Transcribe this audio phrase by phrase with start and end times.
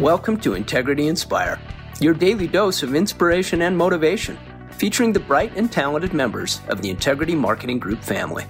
[0.00, 1.60] Welcome to Integrity Inspire,
[2.00, 4.36] your daily dose of inspiration and motivation,
[4.72, 8.44] featuring the bright and talented members of the Integrity Marketing Group family.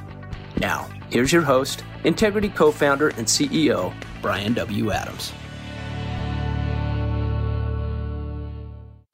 [0.59, 4.91] Now, here's your host, Integrity co founder and CEO, Bryan W.
[4.91, 5.35] Adams.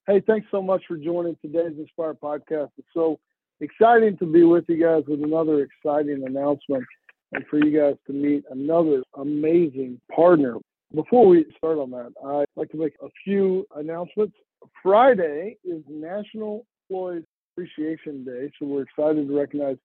[0.06, 2.70] Hey, thanks so much for joining today's Inspire podcast.
[2.78, 3.18] It's so
[3.58, 6.84] exciting to be with you guys with another exciting announcement
[7.32, 10.58] and for you guys to meet another amazing partner
[10.94, 14.34] before we start on that, I'd like to make a few announcements.
[14.82, 19.76] Friday is National Employees Appreciation Day, so we're excited to recognize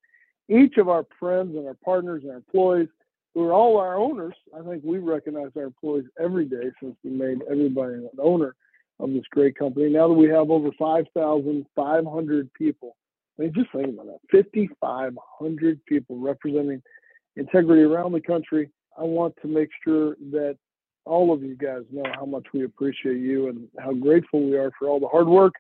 [0.50, 2.88] each of our friends and our partners and our employees
[3.34, 4.34] who are all our owners.
[4.58, 8.56] I think we recognize our employees every day since we made everybody an owner
[9.00, 9.90] of this great company.
[9.90, 12.96] Now that we have over 5,500 people,
[13.38, 16.82] I mean, just think about that 5,500 people representing
[17.36, 18.70] integrity around the country.
[18.98, 20.58] I want to make sure that
[21.06, 24.72] all of you guys know how much we appreciate you and how grateful we are
[24.78, 25.54] for all the hard work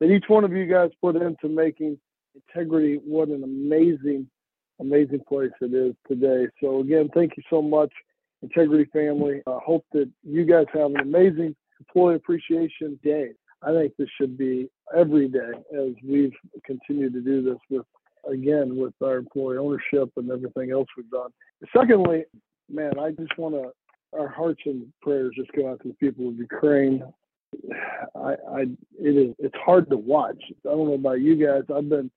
[0.00, 1.98] that each one of you guys put into making
[2.34, 4.28] integrity what an amazing,
[4.80, 6.46] amazing place it is today.
[6.60, 7.90] So again, thank you so much,
[8.42, 9.42] Integrity family.
[9.48, 13.30] I hope that you guys have an amazing employee appreciation day.
[13.62, 17.84] I think this should be every day as we've continued to do this with
[18.30, 21.30] again with our employee ownership and everything else we've done.
[21.76, 22.24] Secondly,
[22.70, 23.72] man, I just want to
[24.12, 27.02] our hearts and prayers just go out to the people of Ukraine.
[28.14, 28.60] I, I,
[28.98, 30.42] it is, it's hard to watch.
[30.66, 31.62] I don't know about you guys.
[31.74, 32.10] I've been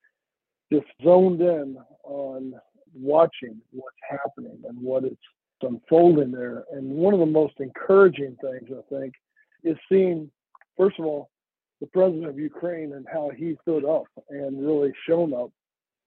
[0.72, 2.54] just zoned in on
[2.94, 5.16] watching what's happening and what it's
[5.62, 6.64] unfolding there.
[6.72, 9.14] And one of the most encouraging things I think
[9.64, 10.30] is seeing,
[10.78, 11.30] first of all,
[11.80, 15.52] the president of Ukraine and how he stood up and really shown up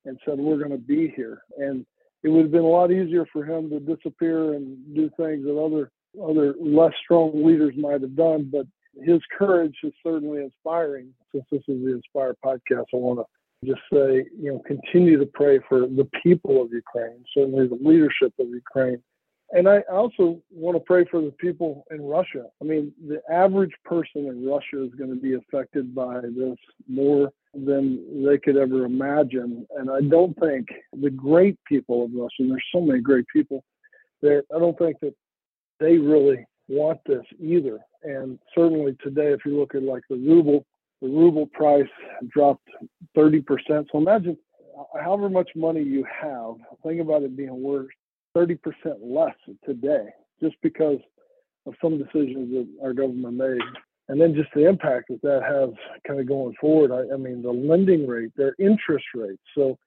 [0.04, 1.84] and said, "We're going to be here." And
[2.24, 5.60] it would have been a lot easier for him to disappear and do things that
[5.60, 8.50] other other less strong leaders might have done.
[8.50, 8.66] But
[9.02, 11.10] his courage is certainly inspiring.
[11.32, 15.26] Since this is the Inspire podcast, I want to just say, you know, continue to
[15.26, 19.02] pray for the people of Ukraine, certainly the leadership of Ukraine.
[19.52, 22.46] And I also want to pray for the people in Russia.
[22.60, 26.56] I mean, the average person in Russia is going to be affected by this
[26.88, 29.66] more than they could ever imagine.
[29.76, 30.66] And I don't think
[31.00, 33.62] the great people of Russia, and there's so many great people
[34.24, 35.14] there, I don't think that
[35.78, 37.78] they really want this either.
[38.02, 40.66] And certainly today, if you look at like the ruble,
[41.00, 41.88] the ruble price
[42.28, 42.68] dropped
[43.16, 43.44] 30%.
[43.68, 44.36] So imagine
[44.78, 47.88] uh, however much money you have, think about it being worth
[48.36, 48.58] 30%
[49.02, 49.34] less
[49.64, 50.06] today
[50.42, 50.98] just because
[51.66, 53.60] of some decisions that our government made
[54.08, 55.70] and then just the impact that that has
[56.06, 56.92] kind of going forward.
[56.92, 59.42] I, I, mean, the lending rate, their interest rates.
[59.56, 59.78] So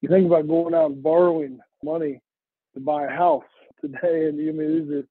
[0.00, 2.20] you think about going out and borrowing money
[2.74, 3.44] to buy a house
[3.80, 5.06] today, and you I mean these are,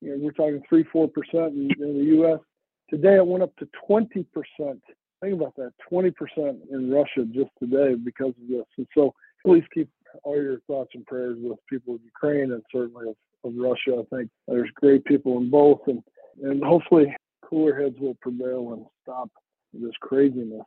[0.00, 2.40] you know, we're talking three, four percent in, the U.S.
[2.88, 4.80] Today it went up to twenty percent.
[5.22, 8.66] Think about that, twenty percent in Russia just today because of this.
[8.78, 9.14] And so
[9.44, 9.90] please keep
[10.24, 14.02] all your thoughts and prayers with people of Ukraine and certainly of, of Russia.
[14.02, 16.02] I think there's great people in both, and
[16.42, 19.30] and hopefully cooler heads will prevail and stop
[19.72, 20.62] this craziness.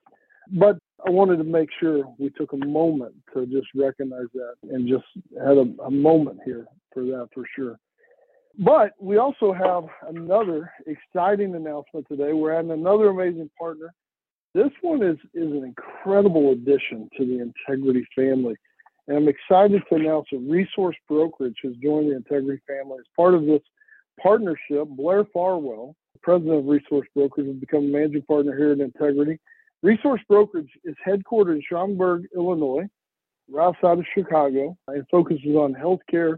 [0.51, 4.87] But I wanted to make sure we took a moment to just recognize that and
[4.87, 5.05] just
[5.37, 7.77] had a, a moment here for that for sure.
[8.57, 12.33] But we also have another exciting announcement today.
[12.33, 13.93] We're adding another amazing partner.
[14.53, 18.55] This one is, is an incredible addition to the Integrity family.
[19.09, 23.34] And I'm excited to announce that Resource Brokerage has joined the Integrity family as part
[23.34, 23.62] of this
[24.22, 24.88] partnership.
[24.88, 29.40] Blair Farwell president of Resource Brokerage and become a managing partner here at Integrity.
[29.81, 32.88] Resource Brokerage is headquartered in Schaumburg, Illinois,
[33.50, 36.38] right outside of Chicago, and focuses on healthcare,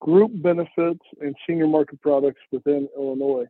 [0.00, 3.44] group benefits, and senior market products within Illinois,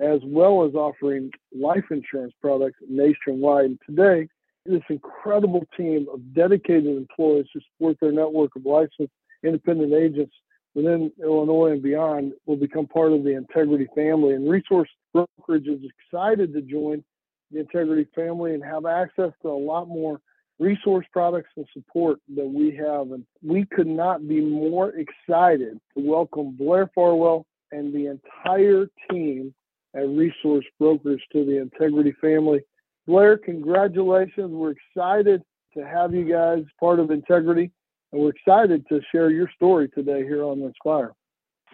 [0.00, 3.76] as well as offering life insurance products nationwide.
[3.86, 4.28] Today,
[4.68, 9.12] this incredible team of dedicated employees who support their network of licensed
[9.42, 10.34] independent agents
[10.74, 14.34] within Illinois and beyond will become part of the Integrity family.
[14.34, 17.02] And Resource Brokerage is excited to join
[17.50, 20.20] the Integrity family and have access to a lot more
[20.58, 23.12] resource products and support that we have.
[23.12, 29.54] And we could not be more excited to welcome Blair Farwell and the entire team
[29.94, 32.60] at Resource Brokerage to the Integrity family.
[33.06, 34.50] Blair, congratulations.
[34.50, 35.42] We're excited
[35.76, 37.70] to have you guys part of Integrity
[38.12, 41.12] and we're excited to share your story today here on Inspire.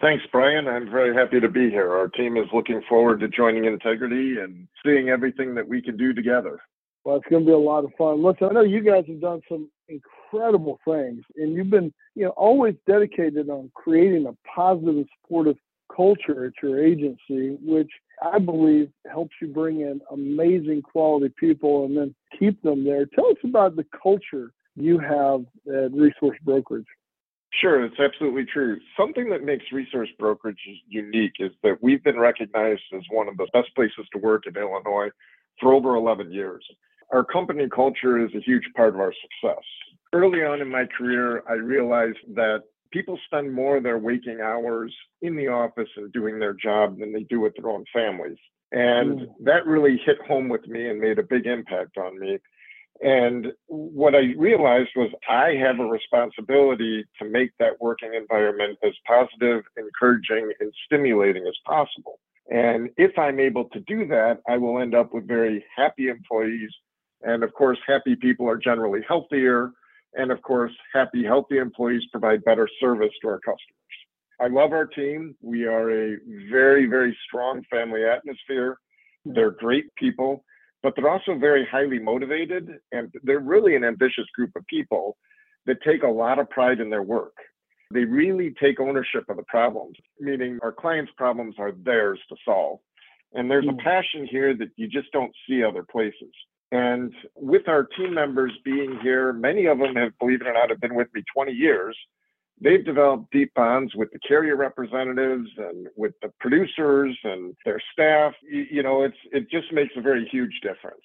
[0.01, 0.67] Thanks, Bryan.
[0.67, 1.91] I'm very happy to be here.
[1.91, 6.13] Our team is looking forward to joining Integrity and seeing everything that we can do
[6.13, 6.59] together.
[7.05, 8.23] Well, it's going to be a lot of fun.
[8.23, 12.31] Listen, I know you guys have done some incredible things, and you've been, you know,
[12.31, 15.57] always dedicated on creating a positive and supportive
[15.95, 17.91] culture at your agency, which
[18.21, 23.05] I believe helps you bring in amazing quality people and then keep them there.
[23.05, 26.85] Tell us about the culture you have at Resource Brokerage.
[27.61, 28.79] Sure, it's absolutely true.
[28.97, 30.57] Something that makes Resource Brokerage
[30.87, 34.57] unique is that we've been recognized as one of the best places to work in
[34.57, 35.09] Illinois
[35.59, 36.65] for over 11 years.
[37.11, 39.63] Our company culture is a huge part of our success.
[40.13, 42.63] Early on in my career, I realized that
[42.93, 47.11] people spend more of their waking hours in the office and doing their job than
[47.11, 48.37] they do with their own families.
[48.71, 49.27] And mm.
[49.41, 52.37] that really hit home with me and made a big impact on me.
[53.01, 58.93] And what I realized was I have a responsibility to make that working environment as
[59.07, 62.19] positive, encouraging, and stimulating as possible.
[62.51, 66.69] And if I'm able to do that, I will end up with very happy employees.
[67.23, 69.71] And of course, happy people are generally healthier
[70.15, 73.59] and of course, happy, healthy employees provide better service to our customers.
[74.39, 75.35] I love our team.
[75.41, 76.17] We are a
[76.51, 78.77] very, very strong family atmosphere.
[79.25, 80.43] They're great people,
[80.81, 85.17] but they're also very highly motivated and they're really an ambitious group of people
[85.65, 87.35] that take a lot of pride in their work.
[87.93, 92.79] They really take ownership of the problems, meaning our clients' problems are theirs to solve.
[93.33, 93.77] And there's a hmm.
[93.77, 96.33] passion here that you just don't see other places.
[96.73, 100.71] And with our team members being here, many of them have, believe it or not,
[100.71, 101.95] have been with me 20 years.
[102.59, 108.33] They've developed deep bonds with the carrier representatives and with the producers and their staff.
[108.49, 111.03] You know, it's it just makes a very huge difference.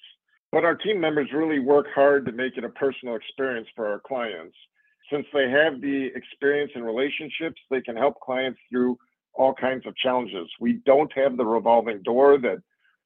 [0.51, 3.99] But our team members really work hard to make it a personal experience for our
[3.99, 4.55] clients.
[5.11, 8.97] Since they have the experience and relationships, they can help clients through
[9.35, 10.49] all kinds of challenges.
[10.59, 12.57] We don't have the revolving door that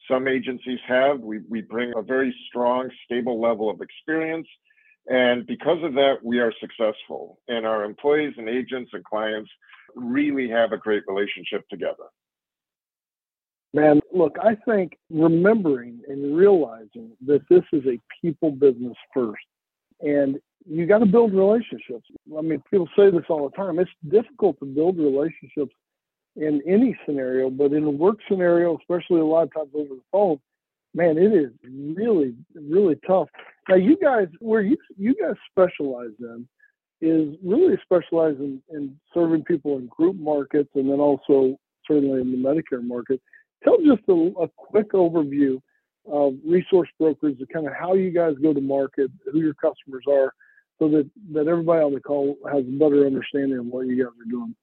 [0.10, 1.20] some agencies have.
[1.20, 4.48] We, we bring a very strong, stable level of experience.
[5.08, 7.40] And because of that, we are successful.
[7.48, 9.50] And our employees and agents and clients
[9.96, 12.06] really have a great relationship together.
[13.74, 19.44] Man, look, I think remembering and realizing that this is a people business first,
[20.00, 22.06] and you got to build relationships.
[22.38, 23.80] I mean, people say this all the time.
[23.80, 25.74] It's difficult to build relationships
[26.36, 30.02] in any scenario, but in a work scenario, especially a lot of times over the
[30.12, 30.40] phone,
[30.94, 33.30] man, it is really, really tough.
[33.70, 36.48] Now, you guys, where you you guys specialize in,
[37.02, 41.58] is really specialize in, in serving people in group markets, and then also
[41.88, 43.22] certainly in the Medicare market.
[43.64, 45.62] Tell just a, a quick overview
[46.12, 50.04] of resource brokers, and kind of how you guys go to market, who your customers
[50.10, 50.34] are,
[50.80, 54.14] so that that everybody on the call has a better understanding of what you guys
[54.20, 54.56] are doing.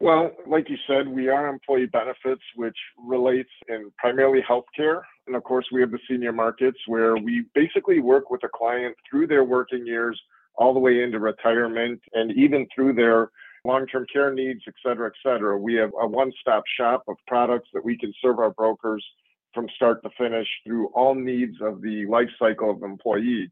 [0.00, 5.02] Well, like you said, we are employee benefits, which relates in primarily healthcare.
[5.26, 8.94] And of course, we have the senior markets where we basically work with a client
[9.10, 10.20] through their working years
[10.54, 13.30] all the way into retirement and even through their
[13.64, 15.58] long-term care needs, et cetera, et cetera.
[15.58, 19.04] We have a one-stop shop of products that we can serve our brokers
[19.52, 23.50] from start to finish through all needs of the life cycle of employee,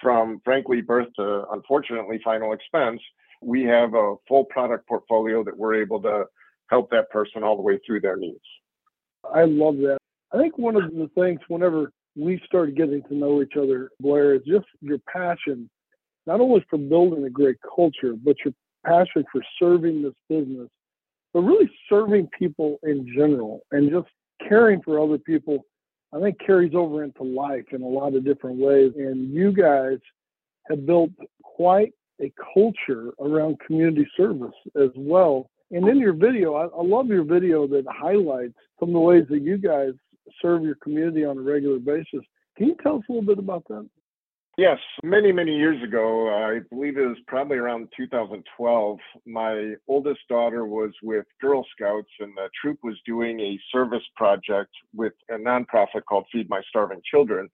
[0.00, 3.00] from frankly birth to unfortunately final expense
[3.40, 6.24] we have a full product portfolio that we're able to
[6.68, 8.38] help that person all the way through their needs.
[9.34, 9.98] I love that.
[10.32, 14.34] I think one of the things whenever we started getting to know each other, Blair,
[14.34, 15.68] is just your passion,
[16.26, 18.54] not only for building a great culture, but your
[18.84, 20.68] passion for serving this business,
[21.32, 24.08] but really serving people in general and just
[24.48, 25.64] caring for other people.
[26.12, 28.92] I think carries over into life in a lot of different ways.
[28.96, 29.98] And you guys
[30.68, 31.10] have built
[31.42, 35.50] quite a culture around community service as well.
[35.70, 39.24] And in your video, I, I love your video that highlights some of the ways
[39.30, 39.92] that you guys
[40.42, 42.20] serve your community on a regular basis.
[42.56, 43.88] Can you tell us a little bit about that?
[44.58, 50.66] Yes, many, many years ago, I believe it was probably around 2012, my oldest daughter
[50.66, 56.04] was with Girl Scouts and the troop was doing a service project with a nonprofit
[56.06, 57.48] called Feed My Starving Children.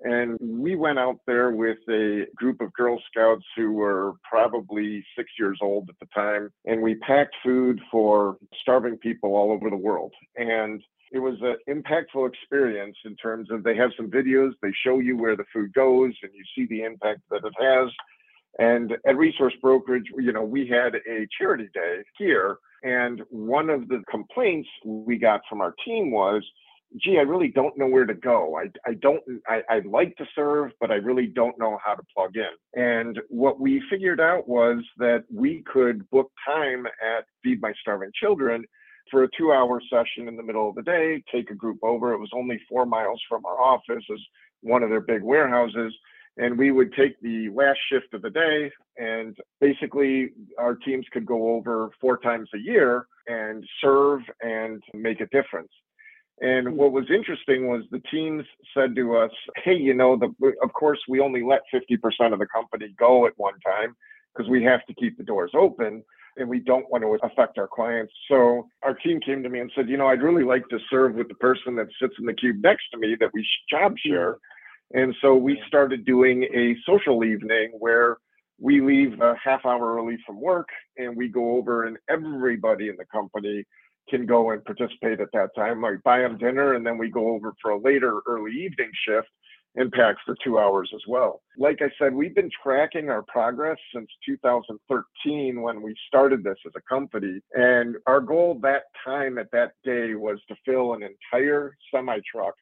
[0.00, 5.30] And we went out there with a group of Girl Scouts who were probably six
[5.38, 6.50] years old at the time.
[6.66, 10.12] And we packed food for starving people all over the world.
[10.36, 10.82] And
[11.12, 15.16] it was an impactful experience in terms of they have some videos, they show you
[15.16, 17.88] where the food goes, and you see the impact that it has.
[18.58, 22.58] And at Resource Brokerage, you know, we had a charity day here.
[22.82, 26.44] And one of the complaints we got from our team was,
[27.02, 28.56] gee, I really don't know where to go.
[28.56, 32.02] I, I don't, I, I'd like to serve, but I really don't know how to
[32.14, 32.80] plug in.
[32.80, 38.12] And what we figured out was that we could book time at Feed My Starving
[38.14, 38.64] Children
[39.10, 42.12] for a two hour session in the middle of the day, take a group over.
[42.12, 44.20] It was only four miles from our office as
[44.62, 45.94] one of their big warehouses.
[46.36, 51.24] And we would take the last shift of the day, and basically, our teams could
[51.24, 55.70] go over four times a year and serve and make a difference.
[56.40, 60.72] And what was interesting was the teams said to us, "Hey, you know, the, of
[60.72, 63.94] course we only let 50% of the company go at one time
[64.34, 66.02] because we have to keep the doors open
[66.36, 69.70] and we don't want to affect our clients." So our team came to me and
[69.74, 72.34] said, "You know, I'd really like to serve with the person that sits in the
[72.34, 74.10] cube next to me that we job hmm.
[74.10, 74.38] share."
[74.92, 78.18] And so we started doing a social evening where
[78.60, 82.96] we leave a half hour early from work and we go over and everybody in
[82.96, 83.64] the company
[84.08, 85.80] can go and participate at that time.
[85.80, 89.28] Like buy them dinner and then we go over for a later early evening shift
[89.76, 91.42] and pack for two hours as well.
[91.58, 96.72] Like I said, we've been tracking our progress since 2013 when we started this as
[96.76, 97.40] a company.
[97.54, 102.54] And our goal that time at that day was to fill an entire semi truck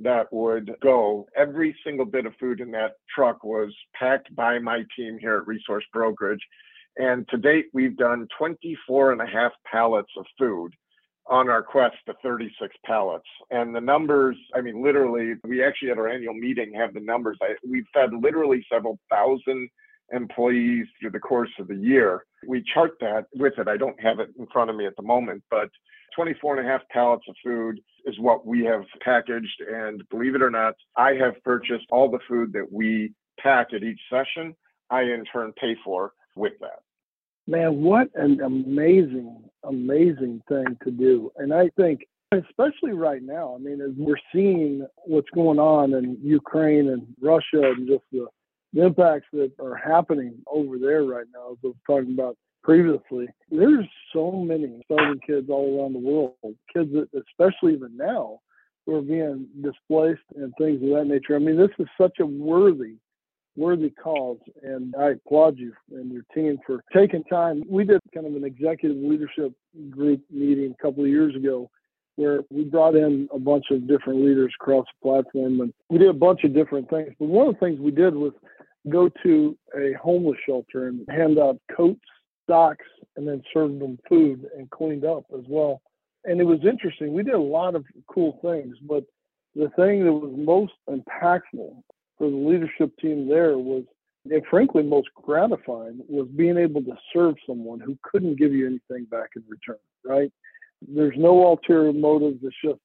[0.00, 1.26] that would go.
[1.36, 5.46] Every single bit of food in that truck was packed by my team here at
[5.46, 6.44] Resource Brokerage.
[6.96, 10.74] And to date, we've done 24 and a half pallets of food
[11.28, 13.26] on our quest to 36 pallets.
[13.50, 17.38] And the numbers, I mean, literally, we actually at our annual meeting have the numbers.
[17.40, 19.68] I, we've fed literally several thousand
[20.12, 22.24] employees through the course of the year.
[22.46, 23.68] We chart that with it.
[23.68, 25.70] I don't have it in front of me at the moment, but
[26.14, 29.62] 24 and a half pallets of food is what we have packaged.
[29.72, 33.82] And believe it or not, I have purchased all the food that we pack at
[33.82, 34.54] each session.
[34.90, 36.80] I in turn pay for with that.
[37.46, 41.32] Man, what an amazing, amazing thing to do.
[41.36, 46.18] And I think, especially right now, I mean, as we're seeing what's going on in
[46.22, 48.26] Ukraine and Russia and just the,
[48.72, 53.26] the impacts that are happening over there right now, as I was talking about previously,
[53.50, 56.36] there's so many starving kids all around the world,
[56.72, 58.38] kids that, especially even now,
[58.86, 61.36] who are being displaced and things of that nature.
[61.36, 62.96] I mean, this is such a worthy
[63.56, 64.38] worthy cause.
[64.62, 67.62] And I applaud you and your team for taking time.
[67.68, 69.52] We did kind of an executive leadership
[69.90, 71.70] group meeting a couple of years ago
[72.16, 76.08] where we brought in a bunch of different leaders across the platform and we did
[76.08, 77.12] a bunch of different things.
[77.18, 78.32] But one of the things we did was
[78.90, 82.00] go to a homeless shelter and hand out coats,
[82.48, 82.84] socks,
[83.16, 85.80] and then served them food and cleaned up as well.
[86.24, 87.14] And it was interesting.
[87.14, 89.04] We did a lot of cool things, but
[89.54, 91.82] the thing that was most impactful
[92.22, 93.82] for the leadership team there was,
[94.30, 99.06] and frankly, most gratifying was being able to serve someone who couldn't give you anything
[99.10, 100.30] back in return, right?
[100.86, 102.38] There's no ulterior motives.
[102.44, 102.78] It's just,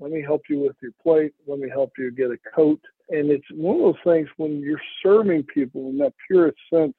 [0.00, 1.34] let me help you with your plate.
[1.46, 2.80] Let me help you get a coat.
[3.10, 6.94] And it's one of those things when you're serving people in that purest sense,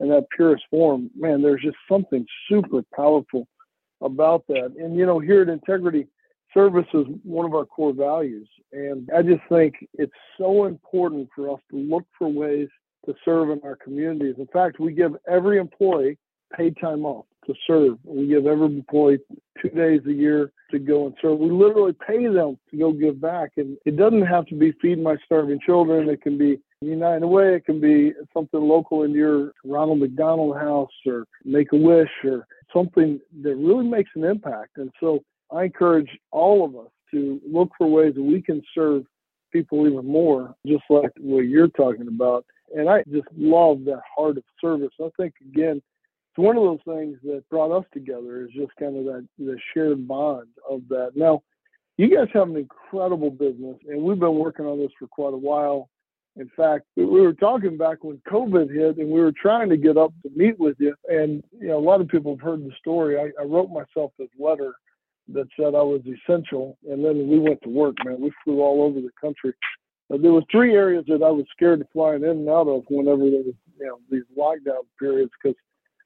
[0.00, 3.46] in that purest form, man, there's just something super powerful
[4.00, 4.74] about that.
[4.76, 6.08] And, you know, here at Integrity,
[6.54, 8.48] service is one of our core values.
[8.72, 12.68] And I just think it's so important for us to look for ways
[13.06, 14.36] to serve in our communities.
[14.38, 16.18] In fact, we give every employee
[16.56, 17.98] paid time off to serve.
[18.04, 19.18] We give every employee
[19.60, 21.38] two days a year to go and serve.
[21.38, 23.52] We literally pay them to go give back.
[23.56, 26.08] And it doesn't have to be feed my starving children.
[26.08, 27.56] It can be United Way.
[27.56, 32.46] It can be something local in your Ronald McDonald House or Make a Wish or
[32.72, 34.78] something that really makes an impact.
[34.78, 39.04] And so I encourage all of us to look for ways that we can serve
[39.52, 42.44] people even more, just like what you're talking about.
[42.74, 44.92] And I just love that heart of service.
[45.00, 45.82] I think, again,
[46.30, 49.58] it's one of those things that brought us together is just kind of that the
[49.74, 51.10] shared bond of that.
[51.14, 51.42] Now,
[51.98, 55.36] you guys have an incredible business, and we've been working on this for quite a
[55.36, 55.90] while.
[56.36, 59.98] In fact, we were talking back when COVID hit, and we were trying to get
[59.98, 60.94] up to meet with you.
[61.06, 63.18] And you know, a lot of people have heard the story.
[63.18, 64.72] I, I wrote myself this letter
[65.34, 67.96] that said I was essential, and then we went to work.
[68.04, 69.52] Man, we flew all over the country.
[70.08, 72.84] But there were three areas that I was scared of flying in and out of
[72.90, 75.56] whenever there was, you know, these lockdown periods because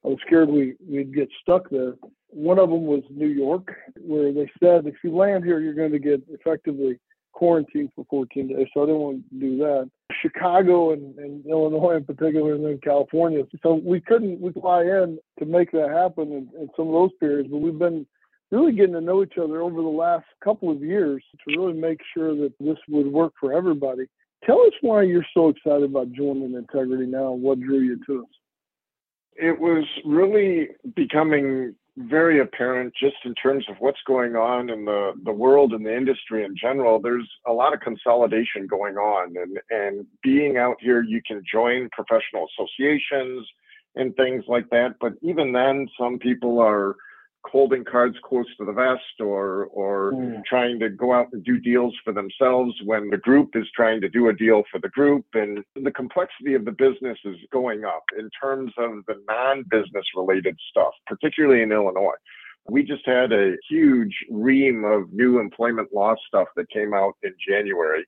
[0.04, 1.94] I was scared we we'd get stuck there.
[2.28, 5.92] One of them was New York, where they said if you land here, you're going
[5.92, 7.00] to get effectively
[7.32, 8.66] quarantined for 14 days.
[8.72, 9.90] So I didn't want to do that.
[10.22, 13.42] Chicago and, and Illinois in particular, and then California.
[13.62, 17.10] So we couldn't we fly in to make that happen in, in some of those
[17.18, 17.48] periods.
[17.50, 18.06] But we've been
[18.50, 22.00] really getting to know each other over the last couple of years to really make
[22.14, 24.06] sure that this would work for everybody.
[24.44, 28.28] Tell us why you're so excited about joining Integrity now what drew you to us.
[29.34, 35.12] It was really becoming very apparent just in terms of what's going on in the,
[35.24, 37.00] the world and the industry in general.
[37.00, 41.88] There's a lot of consolidation going on and, and being out here, you can join
[41.92, 43.46] professional associations
[43.94, 44.96] and things like that.
[45.00, 46.96] But even then, some people are
[47.50, 50.44] holding cards close to the vest or or mm.
[50.44, 54.08] trying to go out and do deals for themselves when the group is trying to
[54.08, 58.04] do a deal for the group and the complexity of the business is going up
[58.18, 62.16] in terms of the non-business related stuff particularly in Illinois
[62.68, 67.32] we just had a huge ream of new employment law stuff that came out in
[67.46, 68.04] January.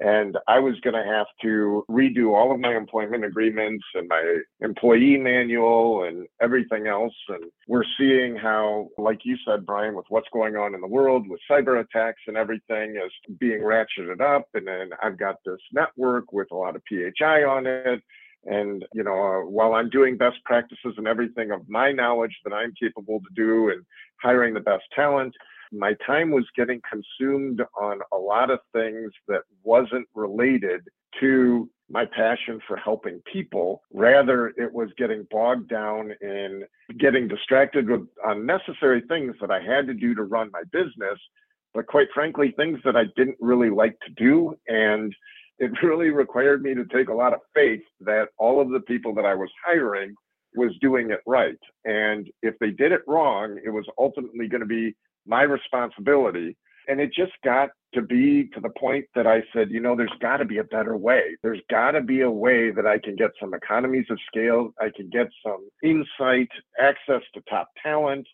[0.00, 4.38] And I was going to have to redo all of my employment agreements and my
[4.60, 7.14] employee manual and everything else.
[7.28, 11.28] And we're seeing how, like you said, Bryan, with what's going on in the world
[11.28, 14.46] with cyber attacks and everything is being ratcheted up.
[14.54, 18.00] And then I've got this network with a lot of PHI on it.
[18.44, 22.52] And, you know, uh, while I'm doing best practices and everything of my knowledge that
[22.54, 23.84] I'm capable to do and
[24.22, 25.34] hiring the best talent,
[25.72, 30.82] my time was getting consumed on a lot of things that wasn't related
[31.20, 33.82] to my passion for helping people.
[33.92, 36.64] Rather, it was getting bogged down in
[36.98, 41.18] getting distracted with unnecessary things that I had to do to run my business,
[41.74, 44.54] but quite frankly, things that I didn't really like to do.
[44.68, 45.14] And
[45.58, 49.14] it really required me to take a lot of faith that all of the people
[49.14, 50.14] that I was hiring
[50.54, 51.58] was doing it right.
[51.84, 54.94] And if they did it wrong, it was ultimately going to be
[55.26, 56.56] my responsibility.
[56.88, 60.10] And it just got to be to the point that I said, you know, there's
[60.20, 61.36] got to be a better way.
[61.42, 64.72] There's got to be a way that I can get some economies of scale.
[64.80, 66.48] I can get some insight,
[66.78, 68.26] access to top talent,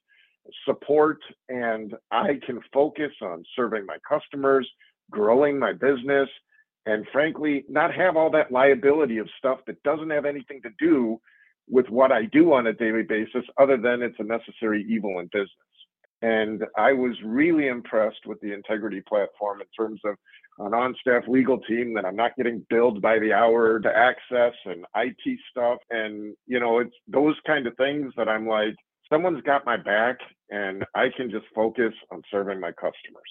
[0.64, 4.68] support, and I can focus on serving my customers,
[5.10, 6.28] growing my business,
[6.86, 11.20] and frankly, not have all that liability of stuff that doesn't have anything to do
[11.68, 15.26] with what I do on a daily basis, other than it's a necessary evil in
[15.26, 15.50] business.
[16.24, 20.16] And I was really impressed with the integrity platform in terms of
[20.58, 24.54] an on staff legal team that I'm not getting billed by the hour to access
[24.64, 25.80] and IT stuff.
[25.90, 28.74] And, you know, it's those kind of things that I'm like,
[29.12, 30.16] someone's got my back
[30.48, 33.30] and I can just focus on serving my customers.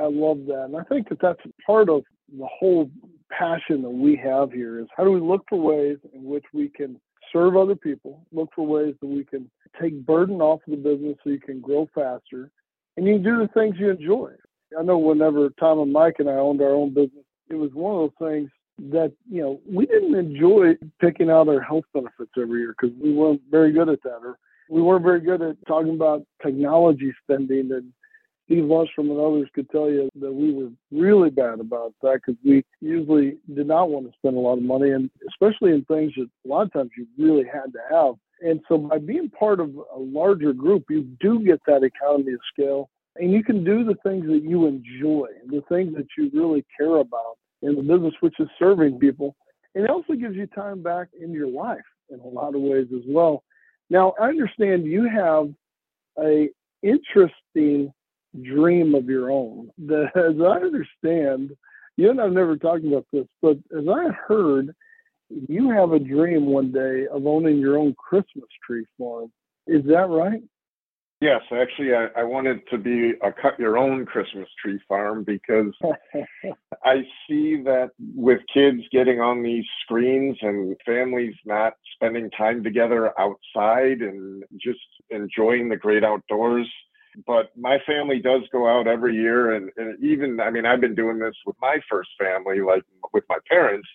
[0.00, 0.64] I love that.
[0.68, 2.90] And I think that that's part of the whole
[3.30, 6.70] passion that we have here is how do we look for ways in which we
[6.70, 6.98] can
[7.34, 9.50] serve other people, look for ways that we can
[9.80, 12.50] take burden off of the business so you can grow faster
[12.96, 14.32] and you do the things you enjoy.
[14.78, 17.94] I know whenever Tom and Mike and I owned our own business, it was one
[17.94, 18.50] of those things
[18.90, 23.12] that, you know, we didn't enjoy picking out our health benefits every year because we
[23.12, 27.70] weren't very good at that or we weren't very good at talking about technology spending
[27.72, 27.92] and
[28.46, 32.38] Steve Lundstrom and others could tell you that we were really bad about that because
[32.44, 36.12] we usually did not want to spend a lot of money, and especially in things
[36.16, 38.14] that a lot of times you really had to have.
[38.44, 42.40] And so by being part of a larger group, you do get that economy of
[42.52, 46.64] scale, and you can do the things that you enjoy, the things that you really
[46.78, 49.36] care about in the business, which is serving people.
[49.74, 52.88] And it also gives you time back in your life in a lot of ways
[52.94, 53.44] as well.
[53.90, 55.52] Now, I understand you have
[56.18, 56.48] a
[56.82, 57.92] interesting
[58.42, 59.70] dream of your own.
[59.86, 61.52] That, as I understand,
[61.96, 64.74] you and I've never talked about this, but as I heard,
[65.48, 69.32] you have a dream one day of owning your own Christmas tree farm.
[69.66, 70.42] Is that right?
[71.20, 75.72] Yes, actually, I, I wanted to be a cut your own Christmas tree farm because
[76.84, 83.12] I see that with kids getting on these screens and families not spending time together
[83.20, 86.68] outside and just enjoying the great outdoors,
[87.26, 90.94] but my family does go out every year and, and even i mean i've been
[90.94, 93.88] doing this with my first family like with my parents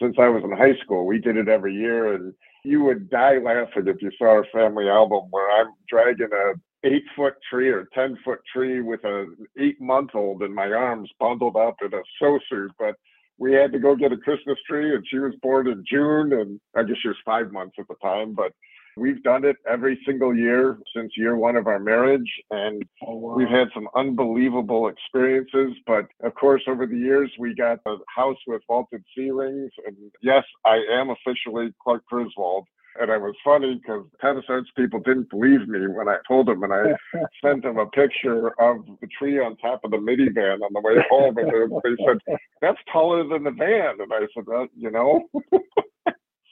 [0.00, 1.06] since i was in high school.
[1.06, 2.32] We did it every year and
[2.64, 6.52] you would die laughing if you saw our family album where i'm dragging a
[6.86, 9.26] eight foot tree or ten foot tree with a
[9.58, 12.94] eight month old in my arms bundled up in a snowsuit but
[13.38, 16.60] we had to go get a christmas tree and she was born in june and
[16.76, 18.52] i guess she was five months at the time but
[18.98, 23.34] We've done it every single year since year one of our marriage, and oh, wow.
[23.34, 25.76] we've had some unbelievable experiences.
[25.86, 29.70] But of course, over the years, we got a house with vaulted ceilings.
[29.86, 32.66] And yes, I am officially Clark Griswold.
[33.00, 36.64] And it was funny because tennis arts people didn't believe me when I told them,
[36.64, 36.96] and I
[37.44, 40.96] sent them a picture of the tree on top of the minivan on the way
[41.08, 45.28] home, and they, said, "That's taller than the van." And I said, well, "You know."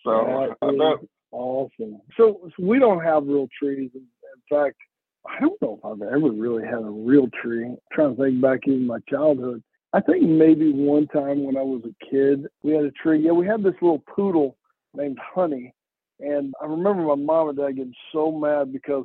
[0.05, 0.95] so yeah,
[1.33, 2.01] Awesome.
[2.17, 3.91] So, so, we don't have real trees.
[3.95, 4.03] In,
[4.49, 4.77] fact,
[5.27, 7.65] I don't know if I've ever really had a real tree.
[7.67, 9.63] I'm trying to think back in my childhood.
[9.93, 13.25] I think maybe one time when I was a kid, we had a tree.
[13.25, 14.57] Yeah, we had this little poodle
[14.95, 15.73] named Honey.
[16.21, 19.05] And I remember my mom and dad getting so mad because,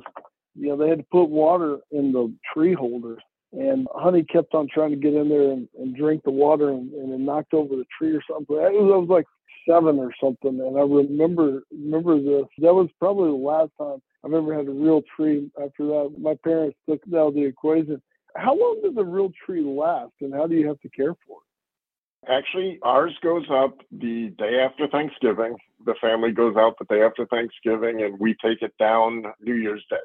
[0.54, 3.20] you know, they had to put water in the tree holders.
[3.52, 6.90] And Honey kept on trying to get in there and, and drink the water and,
[6.92, 8.56] and it knocked over the tree or something.
[8.56, 9.26] It was, it was like
[9.68, 12.46] seven or something, and I remember remember this.
[12.58, 15.50] That was probably the last time I've ever had a real tree.
[15.62, 18.00] After that, my parents took out the equation.
[18.36, 21.38] How long does a real tree last, and how do you have to care for
[21.38, 22.30] it?
[22.30, 25.56] Actually, ours goes up the day after Thanksgiving.
[25.84, 29.84] The family goes out the day after Thanksgiving, and we take it down New Year's
[29.90, 29.96] Day.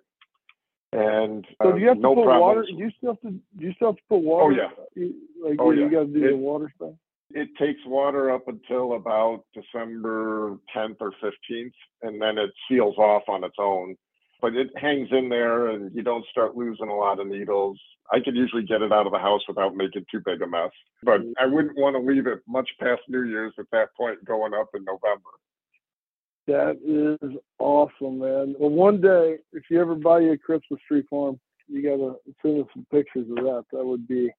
[0.93, 2.26] and So uh, do you have to put water?
[2.32, 2.67] problems.
[2.70, 3.30] Do you still have to?
[3.32, 4.46] Do you still have to put water?
[4.46, 4.70] Oh yeah.
[4.96, 5.89] You, like Oh, you, yeah.
[5.89, 6.93] got to do It- the water stuff.
[7.32, 13.24] It takes water up until about December 10th or 15th, and then it seals off
[13.28, 13.96] on its own.
[14.42, 17.80] But it hangs in there, and you don't start losing a lot of needles.
[18.12, 20.72] I could usually get it out of the house without making too big a mess.
[21.04, 24.54] But I wouldn't want to leave it much past New Year's at that point, going
[24.54, 25.32] up in November.
[26.48, 28.56] That is awesome, man.
[28.58, 31.38] Well, one day, if you ever buy you a Christmas tree farm,
[31.68, 33.66] you gotta send us some pictures of that.
[33.74, 34.32] That would be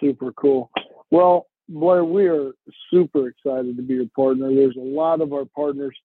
[0.00, 0.70] super cool.
[1.10, 2.52] Well, Blair, we are
[2.92, 4.52] super excited to be your partner.
[4.52, 5.96] There's a lot of our partners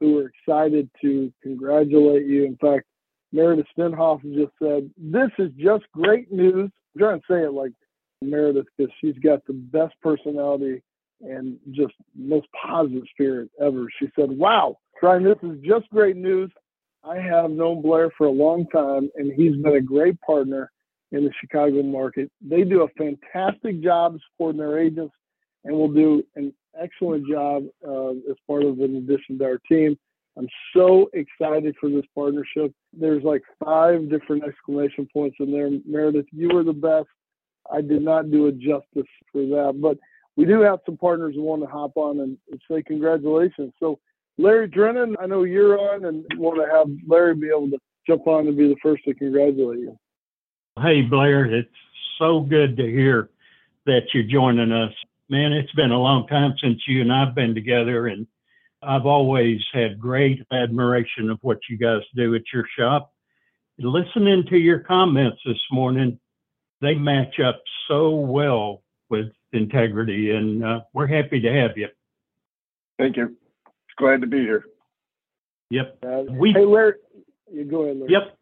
[0.00, 2.46] who are excited to congratulate you.
[2.46, 2.86] In fact,
[3.30, 6.70] Meredith Stenhoff just said, This is just great news.
[6.94, 7.72] I'm trying to say it like
[8.22, 10.82] Meredith because she's got the best personality
[11.20, 13.86] and just most positive spirit ever.
[13.98, 16.50] She said, Wow, Bryan, this is just great news.
[17.04, 20.70] I have known Blair for a long time, and he's been a great partner
[21.12, 22.30] in the Chicago market.
[22.40, 25.14] They do a fantastic job supporting their agents
[25.64, 29.98] and will do an excellent job uh, as part of an addition to our team.
[30.38, 32.72] I'm so excited for this partnership.
[32.92, 35.70] There's like five different exclamation points in there.
[35.84, 37.08] Meredith, you were the best.
[37.70, 39.98] I did not do it justice for that, but
[40.36, 42.38] we do have some partners who want to hop on and
[42.70, 43.72] say congratulations.
[43.80, 43.98] So,
[44.38, 48.26] Larry Drennan, I know you're on and want to have Larry be able to jump
[48.26, 49.98] on and be the first to congratulate you.
[50.78, 51.68] Hey, Blair, it's
[52.18, 53.28] so good to hear
[53.86, 54.92] that you're joining us.
[55.28, 58.26] Man, it's been a long time since you and I've been together, and
[58.82, 63.12] I've always had great admiration of what you guys do at your shop.
[63.78, 66.18] Listening to your comments this morning,
[66.80, 71.88] they match up so well with integrity, and uh, we're happy to have you.
[72.98, 73.36] Thank you.
[73.98, 74.64] Glad to be here.
[75.70, 75.98] Yep.
[76.04, 76.94] Uh, We- hey, Larry,
[77.52, 78.12] you go ahead, Larry.
[78.12, 78.38] Yep.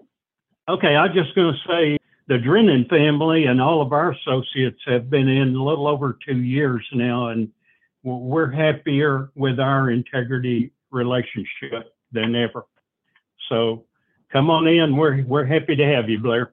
[0.68, 1.97] Okay, I'm just going to say
[2.28, 6.38] the Drennan family and all of our associates have been in a little over two
[6.38, 7.48] years now, and
[8.02, 12.64] we're happier with our integrity relationship than ever.
[13.48, 13.84] So
[14.30, 14.96] come on in.
[14.96, 16.52] We're we're happy to have you, Blair.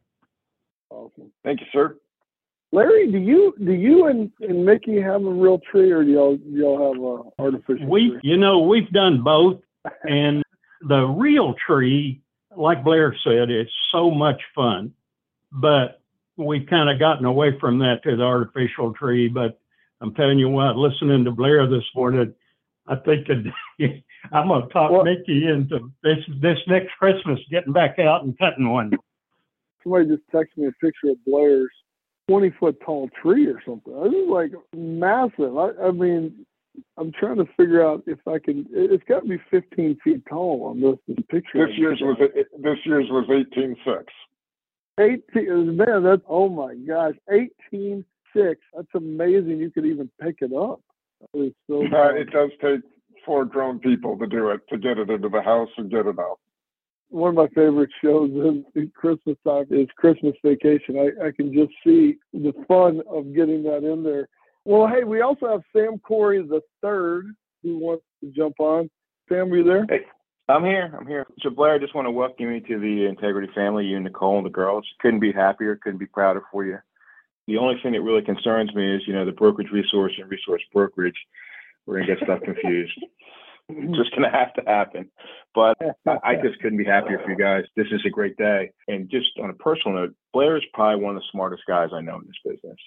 [0.89, 1.31] Awesome.
[1.43, 1.97] Thank you, sir.
[2.71, 6.37] Larry, do you do you and, and Mickey have a real tree, or do y'all
[6.37, 8.19] do y'all have a artificial We, tree?
[8.23, 9.61] you know, we've done both,
[10.03, 10.43] and
[10.87, 12.21] the real tree,
[12.55, 14.93] like Blair said, is so much fun.
[15.55, 16.01] But
[16.37, 19.27] we've kind of gotten away from that to the artificial tree.
[19.27, 19.59] But
[20.01, 22.33] I'm telling you what, listening to Blair this morning,
[22.87, 23.51] I think that
[24.31, 28.69] I'm gonna talk Well- Mickey into this this next Christmas getting back out and cutting
[28.69, 28.91] one.
[29.83, 31.69] Somebody just texted me a picture of Blair's
[32.27, 33.93] 20 foot tall tree or something.
[34.03, 35.55] This is like massive.
[35.57, 36.45] I, I mean,
[36.97, 38.65] I'm trying to figure out if I can.
[38.73, 41.67] it- It's got to be 15 feet tall on this, this picture.
[41.67, 44.05] This year's was this year's was 18.6.
[44.99, 45.77] 18.
[45.77, 47.15] Man, that's oh my gosh,
[47.71, 48.05] 18
[48.35, 48.61] six.
[48.75, 49.59] That's amazing.
[49.59, 50.81] You could even pick it up.
[51.21, 51.83] That is so.
[51.93, 52.81] Uh, it does take
[53.25, 56.19] four grown people to do it to get it into the house and get it
[56.19, 56.39] out.
[57.09, 60.97] one of my favorite shows in, in Christmas time is Christmas Vacation.
[60.97, 64.27] I, I can just see the fun of getting that in there.
[64.65, 67.27] Well, hey, we also have Sam Corey the third
[67.63, 68.89] who wants to jump on.
[69.29, 69.85] Sam, are you there?
[70.47, 70.93] I'm here.
[70.97, 71.25] I'm here.
[71.41, 74.45] So Blair, I just want to welcome you to the Integrity family, you Nicole and
[74.45, 74.85] the girls.
[74.99, 75.75] Couldn't be happier.
[75.75, 76.77] Couldn't be prouder for you.
[77.47, 80.61] The only thing that really concerns me is, you know, the brokerage resource and resource
[80.71, 81.17] brokerage.
[81.85, 82.93] We're gonna get stuff confused.
[83.69, 85.09] It's just gonna have to happen.
[85.55, 87.63] But I just couldn't be happier for you guys.
[87.75, 88.71] This is a great day.
[88.87, 92.01] And just on a personal note, Blair is probably one of the smartest guys I
[92.01, 92.77] know in this business.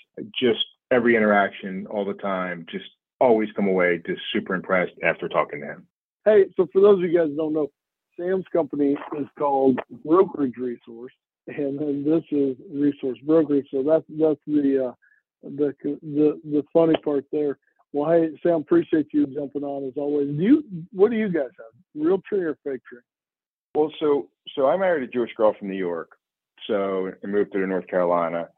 [0.41, 2.87] Just every interaction, all the time, just
[3.21, 5.87] always come away just super impressed after talking to him.
[6.25, 7.69] Hey, so for those of you guys don't know,
[8.19, 11.13] Sam's company is called Brokerage Resource,
[11.47, 13.69] and then this is Resource Brokerage.
[13.71, 14.93] So that's that's the uh,
[15.43, 17.59] the the the funny part there.
[17.93, 20.29] Well, hey, Sam, appreciate you jumping on as always.
[20.29, 21.73] Do you what do you guys have?
[21.95, 23.01] Real tree or fake tree?
[23.75, 26.11] Well, so so I married a Jewish girl from New York,
[26.67, 28.49] so I moved to North Carolina,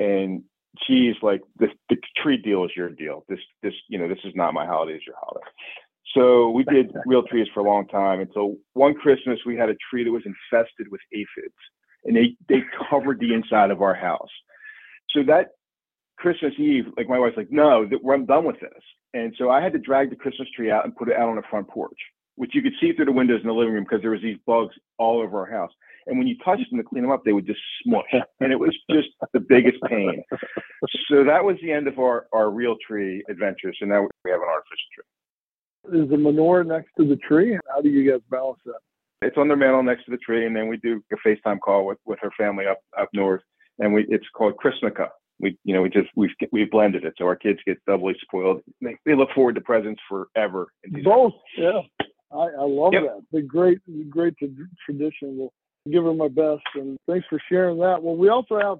[0.00, 0.42] and
[0.86, 3.24] she's like, the the tree deal is your deal.
[3.28, 5.46] This this you know this is not my holiday, it's your holiday.
[6.14, 9.76] So we did real trees for a long time until one Christmas we had a
[9.90, 11.54] tree that was infested with aphids,
[12.04, 14.30] and they they covered the inside of our house.
[15.10, 15.48] So that
[16.18, 19.60] Christmas Eve, like my wife's like, no, th- I'm done with this, and so I
[19.60, 21.98] had to drag the Christmas tree out and put it out on the front porch
[22.36, 24.38] which you could see through the windows in the living room because there was these
[24.46, 25.70] bugs all over our house.
[26.06, 28.58] And when you touched them to clean them up, they would just smush, and it
[28.58, 30.22] was just the biggest pain.
[31.08, 33.72] So that was the end of our our real tree adventure.
[33.78, 35.04] So now we have an artificial tree.
[35.92, 37.58] Is the menorah next to the tree?
[37.68, 38.80] How do you guys balance that?
[39.22, 41.86] It's on the mantle next to the tree, and then we do a FaceTime call
[41.86, 43.42] with, with her family up up north,
[43.78, 45.08] and we it's called Christmaka.
[45.40, 48.62] We you know we just we've we've blended it so our kids get doubly spoiled.
[48.82, 50.68] They, they look forward to presents forever.
[51.02, 51.80] Both, yeah.
[52.32, 53.02] I, I love yep.
[53.02, 53.22] that.
[53.32, 53.78] The great
[54.10, 54.34] great
[54.84, 55.38] tradition.
[55.38, 55.52] We'll
[55.90, 58.02] give her my best, and thanks for sharing that.
[58.02, 58.78] Well, we also have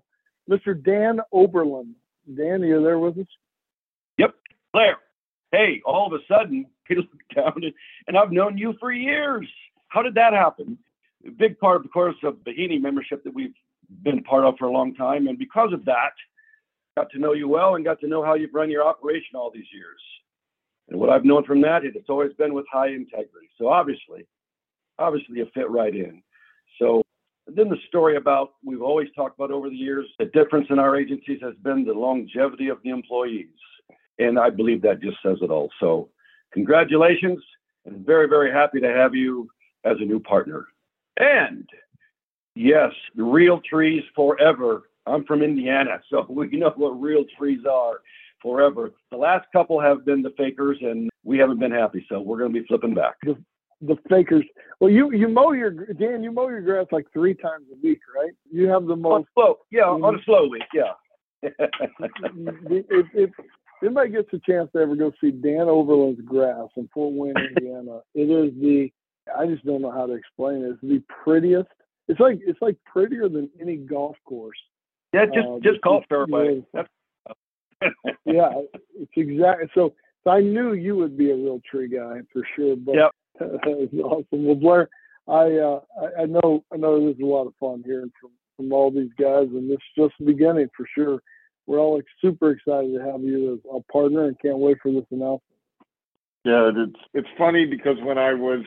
[0.51, 0.83] Mr.
[0.83, 1.95] Dan Oberlin.
[2.37, 3.27] Dan, are you there with us?
[4.19, 4.35] Yep,
[4.73, 4.97] Blair.
[5.53, 7.63] Hey, all of a sudden, we look down,
[8.07, 9.47] and I've known you for years.
[9.89, 10.79] How did that happen?
[11.27, 13.55] A big part, of course, of Bahini membership that we've
[14.03, 16.13] been part of for a long time, and because of that,
[16.97, 19.51] got to know you well and got to know how you've run your operation all
[19.51, 20.01] these years.
[20.89, 23.49] And what I've known from that, it's always been with high integrity.
[23.59, 24.27] So obviously,
[24.99, 26.23] obviously you fit right in.
[26.79, 27.03] So
[27.47, 30.97] then the story about we've always talked about over the years, the difference in our
[30.97, 33.49] agencies has been the longevity of the employees.
[34.19, 35.71] And I believe that just says it all.
[35.81, 36.11] So
[36.55, 37.43] congratulations
[37.85, 39.51] and very, very happy to have you
[39.85, 40.67] as a new partner.
[41.19, 41.69] And
[42.55, 44.85] yes, the real trees forever.
[45.07, 48.01] I'm from Indiana, so we know what real trees are
[48.41, 48.93] forever.
[49.11, 52.55] The last couple have been the fakers, and we haven't been happy, so we're going
[52.55, 53.17] to be flipping back.
[53.23, 53.37] The,
[53.83, 54.45] the fakers.
[54.81, 58.01] Well, you you mow your Dan, you mow your grass like three times a week,
[58.17, 58.33] right?
[58.51, 59.13] You have the most.
[59.13, 60.25] On slow, yeah, on a mm-hmm.
[60.25, 60.93] slow week, yeah.
[61.43, 63.31] if, if
[63.85, 68.01] anybody gets a chance to ever go see Dan Overland's grass in Fort Wayne, Indiana,
[68.15, 68.91] it is the
[69.37, 70.71] I just don't know how to explain it.
[70.71, 71.69] It's the prettiest.
[72.09, 74.59] It's like it's like prettier than any golf course.
[75.13, 76.05] Yeah, just uh, just golf.
[76.11, 76.29] That's
[78.27, 78.51] yeah,
[78.95, 79.95] it's exactly so.
[80.25, 82.77] So I knew you would be a real tree guy for sure.
[82.77, 83.11] But yep.
[83.39, 84.47] that was awesome.
[84.47, 84.89] Well, Blair,
[85.29, 88.31] I, uh, I I know I know this is a lot of fun hearing from
[88.57, 91.21] from all these guys, and this is just the beginning for sure.
[91.67, 95.05] We're all super excited to have you as a partner, and can't wait for this
[95.11, 95.43] announcement.
[96.45, 98.65] Yeah, it's it's funny because when I was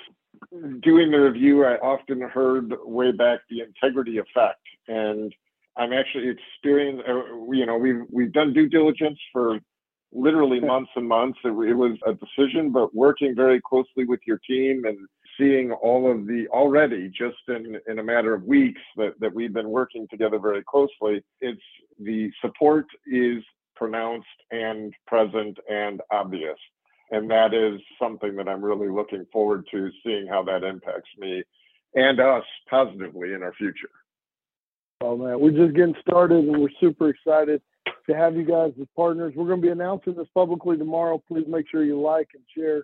[0.81, 5.33] doing the review, I often heard way back the integrity effect, and
[5.77, 7.05] I'm actually experiencing.
[7.07, 9.59] Uh, you know, we've we've done due diligence for
[10.11, 11.37] literally months and months.
[11.43, 14.97] It, it, was a decision, but working very closely with your team and
[15.37, 19.53] seeing all of the already just in in a matter of weeks that that we've
[19.53, 21.23] been working together very closely.
[21.41, 21.61] It's
[21.99, 23.43] the support is
[23.75, 26.57] pronounced and present and obvious.
[27.11, 31.43] And that is something that I'm really looking forward to seeing how that impacts me
[31.95, 33.89] and us positively in our future.
[35.01, 37.61] Oh man, we're just getting started and we're super excited
[38.09, 39.33] to have you guys as partners.
[39.35, 41.21] We're going to be announcing this publicly tomorrow.
[41.27, 42.83] Please make sure you like and share.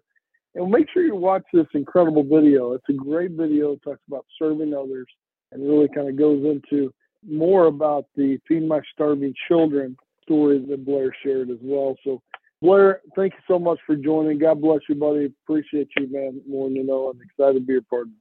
[0.55, 2.73] And make sure you watch this incredible video.
[2.73, 3.71] It's a great video.
[3.71, 5.07] It talks about serving others
[5.51, 6.93] and really kind of goes into
[7.29, 11.95] more about the Feed My Starving Children story that Blair shared as well.
[12.03, 12.21] So,
[12.61, 14.39] Blair, thank you so much for joining.
[14.39, 15.33] God bless you, buddy.
[15.45, 17.09] Appreciate you, man, more than you know.
[17.09, 18.13] I'm excited to be your partner.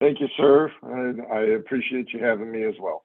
[0.00, 0.72] Thank you, sir.
[0.82, 3.04] And I appreciate you having me as well.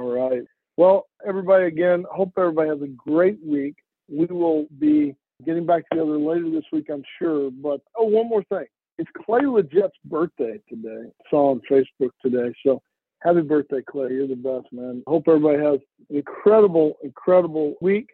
[0.00, 0.42] All right.
[0.76, 3.76] Well, everybody, again, hope everybody has a great week.
[4.08, 7.50] We will be getting back together later this week, I'm sure.
[7.50, 8.66] But oh, one more thing.
[8.98, 11.04] It's Clay Leggett's birthday today.
[11.08, 12.54] I saw on Facebook today.
[12.64, 12.82] So
[13.22, 14.10] happy birthday, Clay.
[14.10, 15.02] You're the best, man.
[15.06, 15.80] Hope everybody has
[16.10, 18.08] an incredible, incredible week.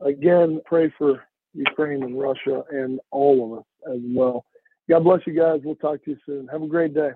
[0.00, 1.22] Again, pray for
[1.54, 4.44] Ukraine and Russia and all of us as well.
[4.88, 5.60] God bless you guys.
[5.64, 6.48] We'll talk to you soon.
[6.48, 7.10] Have a great day.